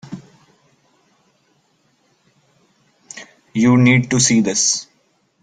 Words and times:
You 3.53 3.77
need 3.77 4.09
to 4.09 4.19
see 4.19 4.41
this. 4.41 4.87